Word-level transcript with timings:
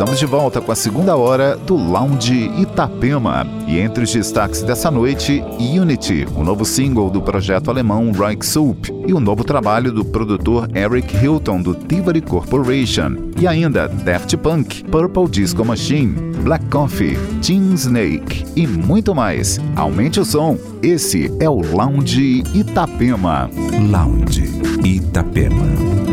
Estamos 0.00 0.18
de 0.18 0.24
volta 0.24 0.62
com 0.62 0.72
a 0.72 0.74
segunda 0.74 1.14
hora 1.14 1.58
do 1.58 1.76
Lounge 1.76 2.50
Itapema. 2.58 3.46
E 3.66 3.78
entre 3.78 4.02
os 4.02 4.10
destaques 4.10 4.62
dessa 4.62 4.90
noite, 4.90 5.44
Unity, 5.58 6.26
o 6.34 6.42
novo 6.42 6.64
single 6.64 7.10
do 7.10 7.20
projeto 7.20 7.70
alemão 7.70 8.10
Reich 8.10 8.46
Soup, 8.46 8.88
e 9.06 9.12
o 9.12 9.20
novo 9.20 9.44
trabalho 9.44 9.92
do 9.92 10.02
produtor 10.02 10.70
Eric 10.74 11.14
Hilton 11.22 11.60
do 11.60 11.74
Tivoli 11.74 12.22
Corporation. 12.22 13.14
E 13.38 13.46
ainda 13.46 13.88
Daft 13.88 14.34
Punk, 14.38 14.84
Purple 14.84 15.28
Disco 15.28 15.66
Machine, 15.66 16.14
Black 16.44 16.64
Coffee, 16.70 17.18
Teen 17.42 17.74
Snake 17.74 18.46
e 18.56 18.66
muito 18.66 19.14
mais. 19.14 19.60
Aumente 19.76 20.18
o 20.18 20.24
som. 20.24 20.56
Esse 20.82 21.30
é 21.40 21.50
o 21.50 21.60
Lounge 21.60 22.42
Itapema. 22.54 23.50
Lounge 23.90 24.48
Itapema. 24.82 26.09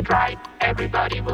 It 0.00 0.08
right. 0.08 0.49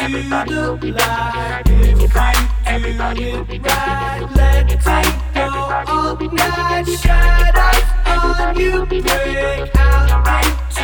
Everybody 0.00 0.54
will 0.54 0.76
be 0.76 0.92
right. 0.92 1.62
Everybody 2.66 3.32
will 3.32 3.44
be 3.44 3.58
right. 3.58 4.28
Everybody 5.34 5.90
will 8.70 8.86
be 8.86 9.00
you 9.00 9.00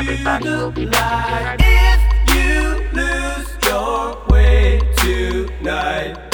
break 0.05 0.26
out 0.26 0.75
the 0.75 0.87
light. 0.87 1.56
If 1.61 2.00
you 2.34 2.90
lose 2.93 3.56
your 3.64 4.25
way 4.28 4.81
tonight, 4.96 6.33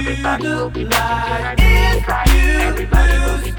Everybody 0.00 0.48
will 0.48 0.70
be 0.70 0.84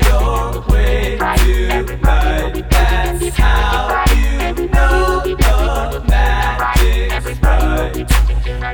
your 0.02 0.66
way 0.70 1.18
tonight. 1.20 2.66
That's 2.68 3.38
how 3.38 4.04
you 4.10 4.68
know 4.70 5.22
the 5.22 6.04
magic's 6.10 7.40
right. 7.44 7.96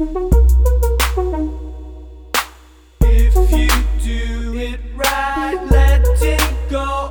right, 0.00 0.14
let 5.70 6.00
it 6.22 6.70
go 6.70 7.08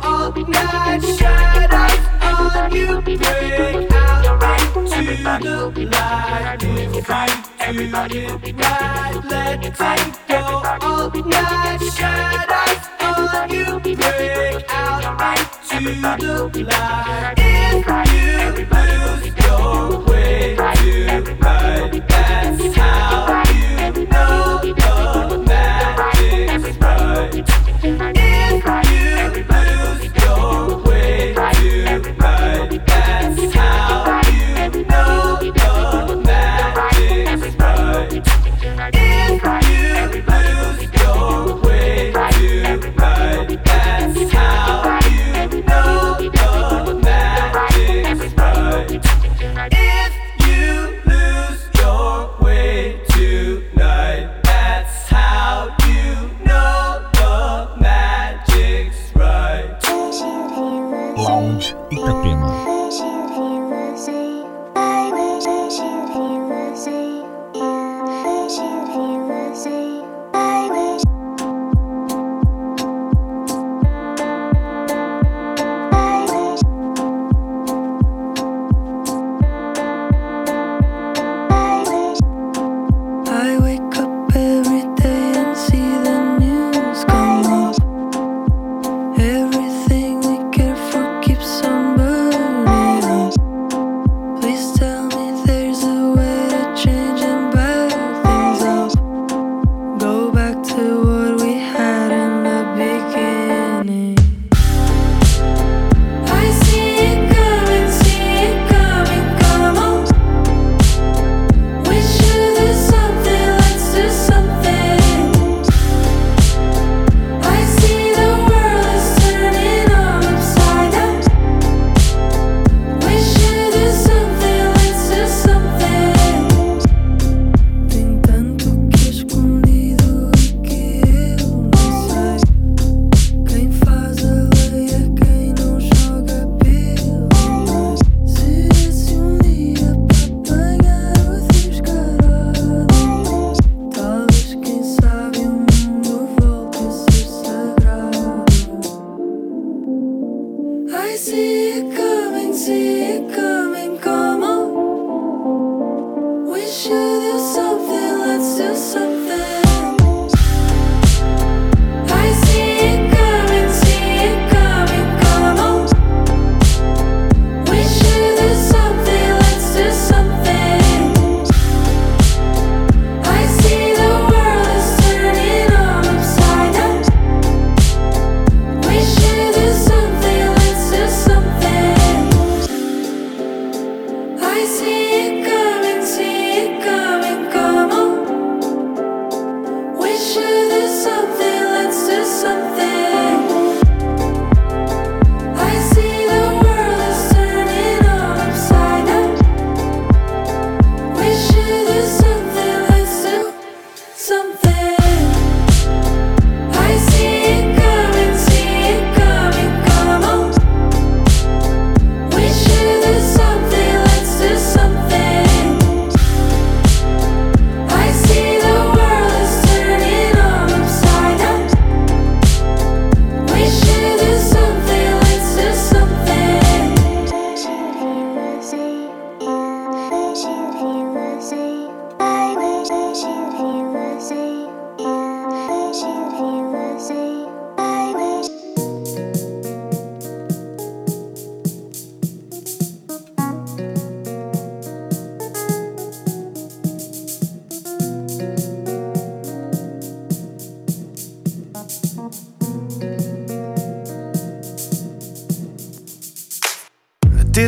all 0.00 0.32
night. 0.32 1.02
Shadows 1.02 2.56
on 2.56 2.72
you 2.72 3.00
break 3.02 3.92
out 3.92 4.42
into 4.76 5.70
the 5.70 5.84
light. 5.92 6.62
If 6.62 7.08
do 8.08 8.24
it 8.38 8.58
right, 8.58 9.24
let 9.28 9.64
it 9.64 9.76
go 9.78 10.38
all 10.80 11.10
night. 11.10 11.82
Shadows 11.92 13.34
on 13.34 13.50
you 13.50 13.66
break 13.96 14.64
out 14.70 15.02
into 15.70 16.48
the 16.48 16.62
light. 16.64 17.34
If 17.38 17.86
you 18.12 18.66
lose 18.70 19.34
your 19.44 20.04
way 20.06 20.54
tonight, 20.56 21.94
that's 22.08 22.62
how 22.76 23.42
you 23.50 24.06
know 24.06 24.60
the 24.62 25.36
magic's 25.46 26.76
right. 26.78 28.21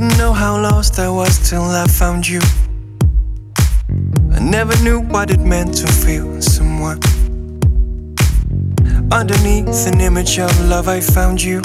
Didn't 0.00 0.18
know 0.18 0.32
how 0.32 0.60
lost 0.60 0.98
I 0.98 1.08
was 1.08 1.38
till 1.48 1.62
I 1.62 1.86
found 1.86 2.26
you. 2.26 2.40
I 4.32 4.40
never 4.40 4.74
knew 4.82 4.98
what 4.98 5.30
it 5.30 5.38
meant 5.38 5.72
to 5.76 5.86
feel 5.86 6.42
someone. 6.42 6.98
Underneath 9.12 9.86
an 9.86 10.00
image 10.00 10.40
of 10.40 10.50
love, 10.68 10.88
I 10.88 10.98
found 10.98 11.40
you. 11.40 11.58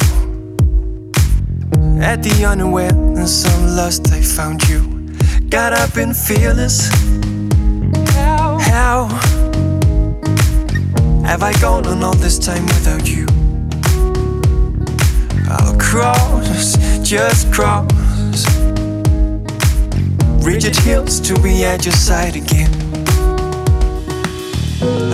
At 2.00 2.22
the 2.22 2.46
unawareness 2.48 3.46
of 3.48 3.64
lust, 3.64 4.14
I 4.14 4.22
found 4.22 4.70
you. 4.70 4.82
Got 5.50 5.74
up 5.74 5.98
and 5.98 6.16
fearless. 6.16 6.88
How 8.70 9.08
have 11.26 11.42
I 11.42 11.54
gone 11.60 11.88
on 11.88 12.04
all 12.04 12.14
this 12.14 12.38
time 12.38 12.66
without 12.68 13.10
you? 13.10 13.26
I'll 15.50 15.76
cross, 15.80 16.78
just 17.02 17.52
cross 17.52 17.99
rigid 20.50 20.76
hills 20.78 21.20
to 21.20 21.40
be 21.44 21.64
at 21.64 21.86
your 21.86 21.94
side 21.94 22.36
again. 22.36 22.72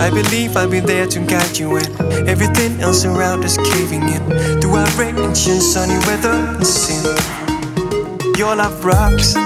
I 0.00 0.08
believe 0.08 0.56
I'll 0.56 0.70
be 0.70 0.80
there 0.80 1.06
to 1.06 1.20
guide 1.26 1.58
you 1.58 1.68
when 1.72 1.84
everything 2.26 2.80
else 2.80 3.04
around 3.04 3.44
is 3.44 3.58
caving 3.58 4.04
in. 4.04 4.22
Through 4.62 4.76
outrage 4.76 5.16
and 5.16 5.36
sunny 5.36 5.98
weather 6.06 6.30
and 6.30 6.66
sin, 6.66 7.04
your 8.38 8.56
love 8.56 8.82
rocks. 8.82 9.45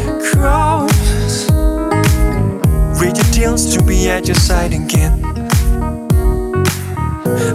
Read 2.99 3.15
your 3.15 3.25
tails 3.31 3.75
to 3.75 3.83
be 3.83 4.09
at 4.09 4.25
your 4.27 4.35
side 4.35 4.73
again. 4.73 5.23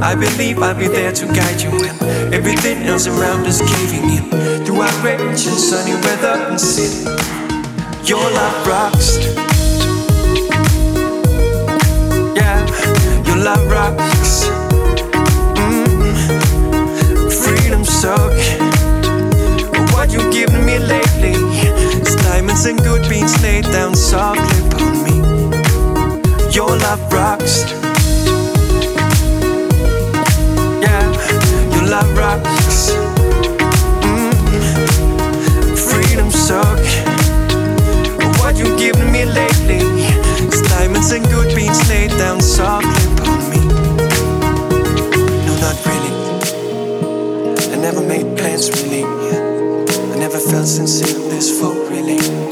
I 0.01 0.15
believe 0.15 0.63
I'll 0.63 0.79
be 0.79 0.87
there 0.87 1.11
to 1.13 1.27
guide 1.27 1.61
you 1.61 1.71
when 1.71 1.95
everything 2.33 2.85
else 2.85 3.07
around 3.09 3.45
is 3.47 3.61
caving 3.61 4.11
in. 4.11 4.65
Through 4.65 4.83
outrage 4.83 5.21
and 5.21 5.59
sunny 5.59 5.95
weather 5.95 6.37
and 6.49 6.61
sin, 6.61 7.07
your 8.05 8.23
love 8.31 8.67
rocks. 8.67 9.19
Yeah, 12.37 12.67
your 13.27 13.39
love 13.39 13.67
rocks. 13.69 14.47
Mm. 15.59 16.13
Freedom 17.33 17.85
suck. 17.85 18.33
What 19.93 20.13
you 20.13 20.21
giving 20.31 20.65
me 20.65 20.79
lately? 20.79 21.46
Diamonds 22.57 22.81
and 22.81 22.89
good 22.89 23.11
beans 23.11 23.43
laid 23.43 23.65
down 23.65 23.95
softly 23.95 24.67
upon 24.67 25.05
me. 25.05 25.17
Your 26.55 26.71
love 26.71 27.13
rocks. 27.13 27.71
Yeah, 30.81 31.05
your 31.75 31.87
love 31.87 32.17
rocks. 32.17 32.93
Mm. 34.01 34.33
Freedom 35.77 36.31
suck. 36.31 36.81
What 38.41 38.57
you 38.57 38.75
giving 38.79 39.13
me 39.13 39.27
lately? 39.27 39.85
It's 40.47 40.63
diamonds 40.63 41.11
and 41.11 41.27
good 41.27 41.55
beans 41.55 41.87
laid 41.91 42.09
down 42.13 42.41
softly 42.41 43.05
upon 43.13 43.51
me. 43.51 43.61
No, 45.45 45.53
not 45.61 45.77
really. 45.85 46.15
I 47.71 47.77
never 47.77 48.01
made 48.01 48.35
plans 48.39 48.71
really. 48.83 49.05
I 49.05 50.17
never 50.19 50.39
felt 50.39 50.67
sincere 50.67 51.19
this 51.29 51.61
full 51.61 51.75
really. 51.91 52.46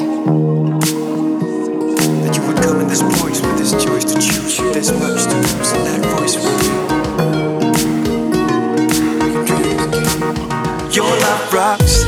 Choice 3.78 4.04
to 4.04 4.14
choose 4.14 4.59
this 4.73 4.90
much 4.93 5.25
to 5.25 5.37
lose 5.37 5.73
in 5.73 5.85
that 5.85 6.00
voice 6.14 6.37
you. 6.37 6.43
Your 10.95 11.11
love 11.25 11.52
rocks. 11.52 12.04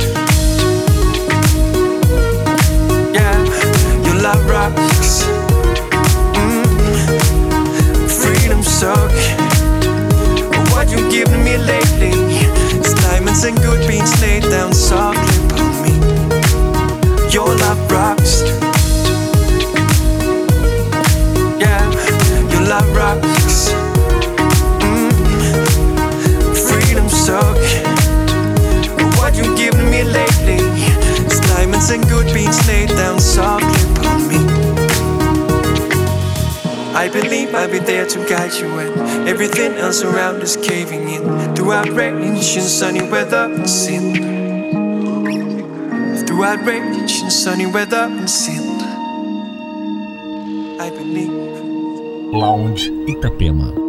Yeah, 3.14 3.36
your 4.04 4.22
love 4.22 4.44
rocks. 4.48 5.24
Mm. 6.36 6.66
Freedom 8.08 8.62
suck. 8.62 9.12
What 10.72 10.90
you 10.90 11.10
giving 11.10 11.42
me 11.42 11.56
lately? 11.56 12.12
It's 12.78 12.94
diamonds 12.94 13.44
and 13.44 13.56
good 13.58 13.86
beans 13.88 14.20
laid 14.22 14.42
down 14.44 14.72
softly 14.72 15.25
and 31.96 32.08
good 32.08 32.26
beats 32.34 32.68
lay 32.68 32.84
down 32.86 33.18
softly 33.18 33.80
upon 33.92 34.28
me. 34.28 34.40
I 36.94 37.08
believe 37.08 37.54
I'll 37.54 37.70
be 37.70 37.78
there 37.78 38.06
to 38.06 38.18
guide 38.28 38.52
you 38.52 38.68
when 38.74 38.92
everything 39.26 39.72
else 39.74 40.02
around 40.02 40.42
is 40.42 40.56
caving 40.56 41.08
in. 41.08 41.54
Throughout 41.54 41.88
range 41.88 42.56
and 42.56 42.68
sunny 42.80 43.08
weather 43.08 43.44
and 43.54 43.68
sin. 43.68 44.04
Throughout 46.26 46.60
range 46.66 47.22
and 47.22 47.32
sunny 47.32 47.66
weather 47.66 48.04
and 48.18 48.28
sin. 48.28 48.64
I 50.78 50.90
believe. 50.90 51.32
Lounge 52.32 52.90
Itapema. 53.08 53.85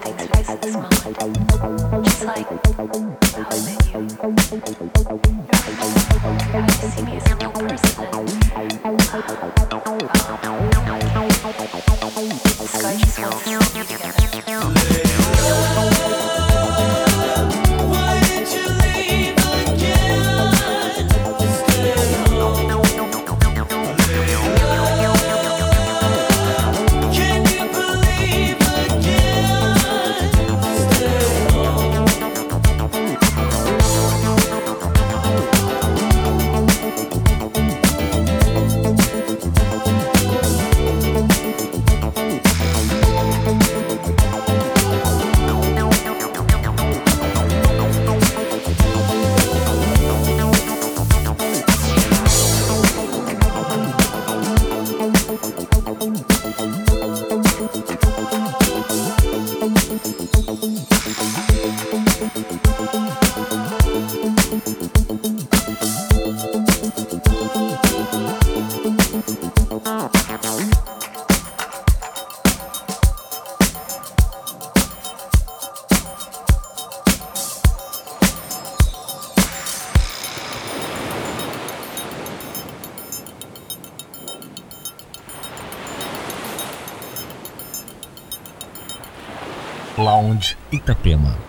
This 0.00 0.74
moment. 0.74 2.04
Just 2.04 2.24
like 2.24 2.65
Itapema. 90.86 91.45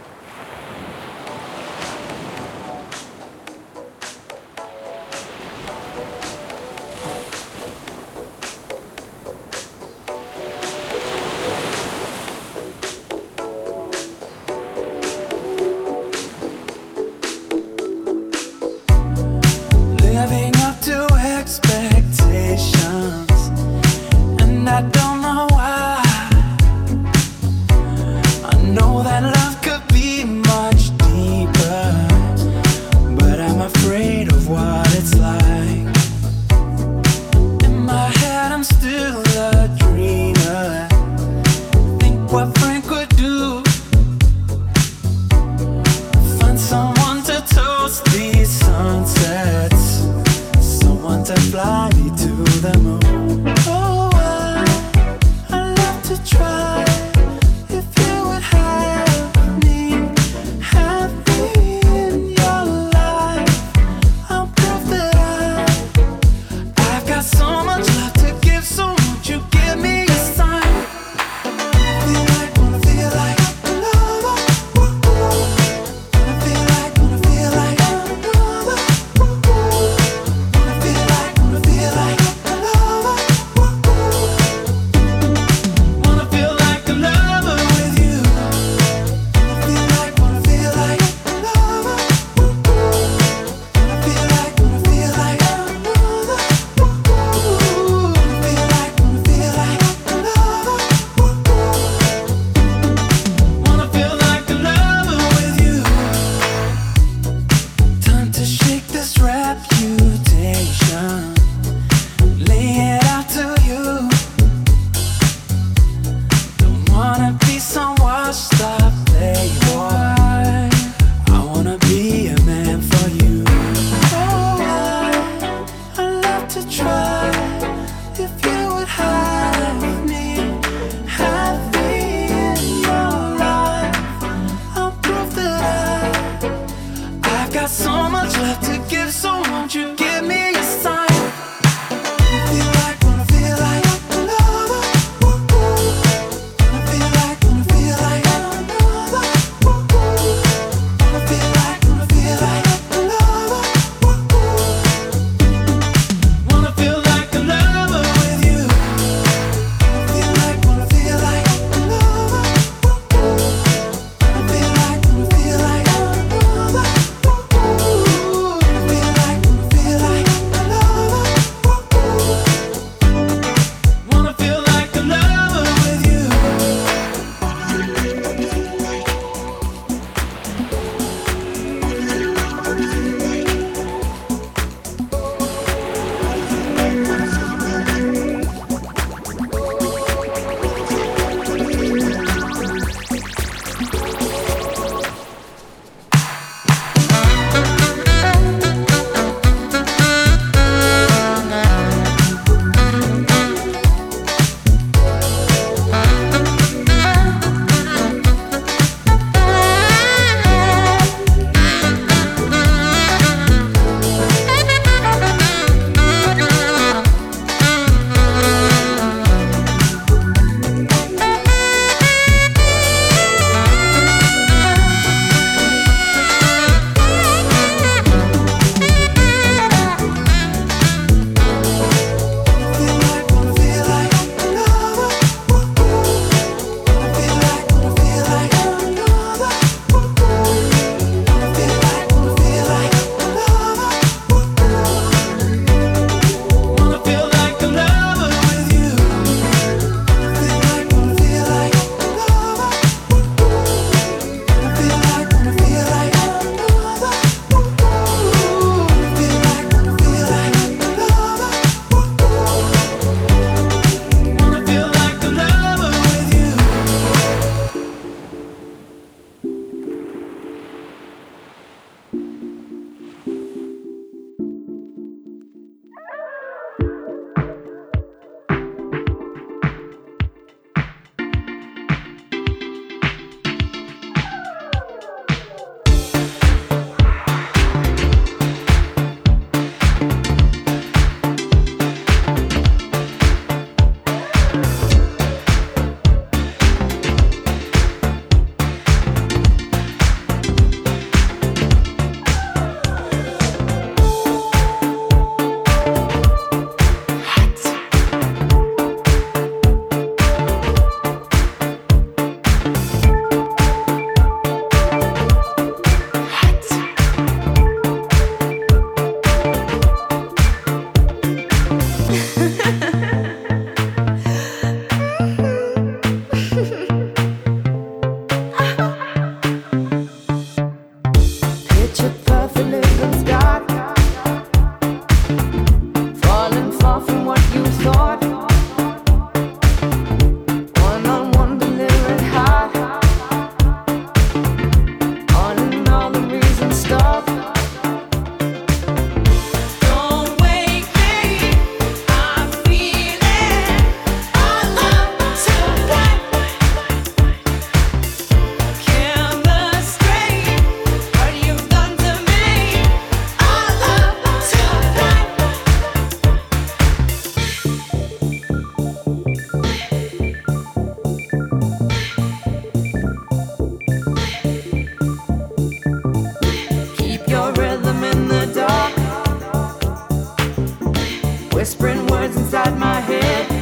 Whispering 381.68 382.08
words 382.08 382.38
inside 382.38 382.80
my 382.80 383.02
head. 383.02 383.57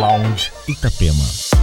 Lounge 0.00 0.52
Itapema. 0.66 1.55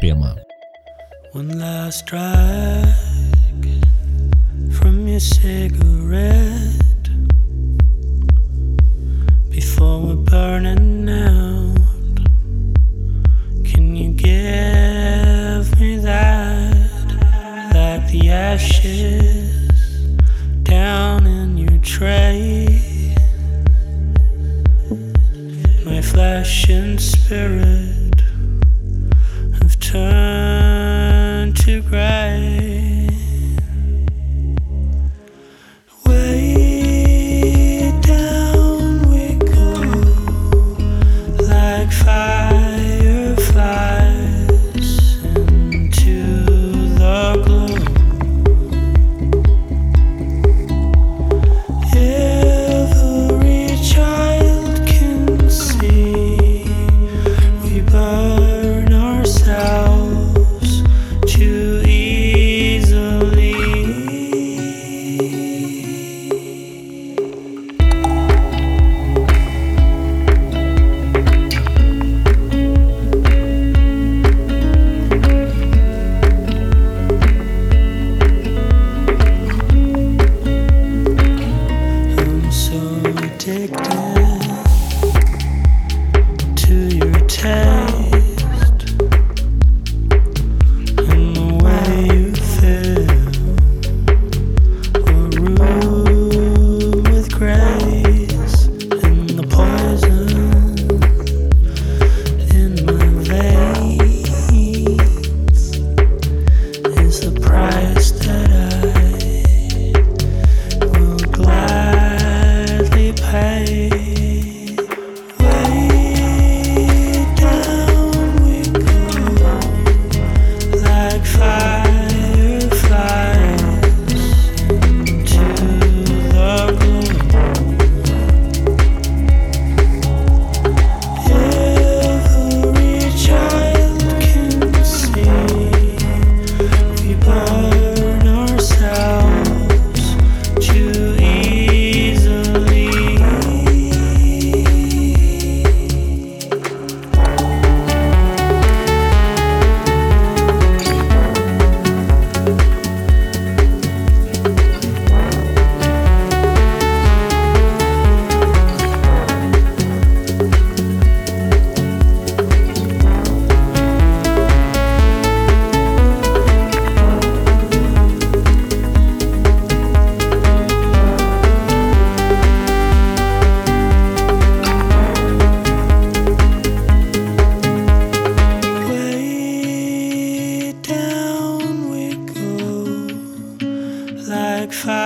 Itapema. 0.00 0.34
One 1.32 1.58
last 1.58 2.06
drag 2.06 2.39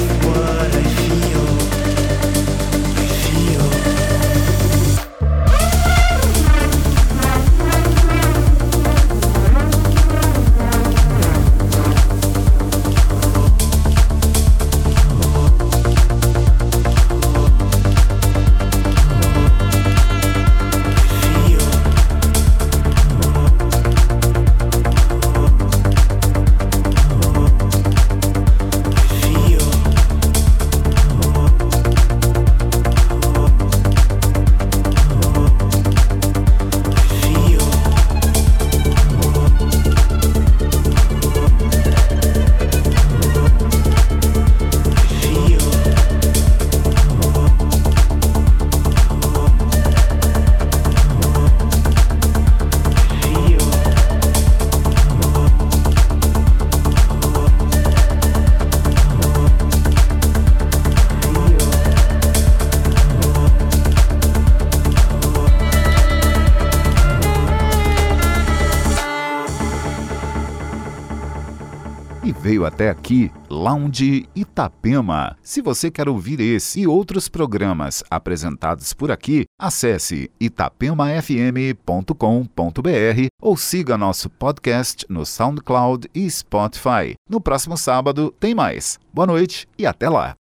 até 72.71 72.89
aqui, 72.89 73.29
Lounge 73.49 74.27
Itapema. 74.35 75.35
Se 75.43 75.61
você 75.61 75.91
quer 75.91 76.07
ouvir 76.07 76.39
esse 76.39 76.81
e 76.81 76.87
outros 76.87 77.27
programas 77.27 78.03
apresentados 78.09 78.93
por 78.93 79.11
aqui, 79.11 79.45
acesse 79.59 80.31
itapemafm.com.br 80.39 83.27
ou 83.41 83.57
siga 83.57 83.97
nosso 83.97 84.29
podcast 84.29 85.05
no 85.09 85.25
SoundCloud 85.25 86.09
e 86.15 86.29
Spotify. 86.29 87.15
No 87.29 87.41
próximo 87.41 87.77
sábado 87.77 88.33
tem 88.39 88.55
mais. 88.55 88.97
Boa 89.13 89.27
noite 89.27 89.67
e 89.77 89.85
até 89.85 90.09
lá. 90.09 90.40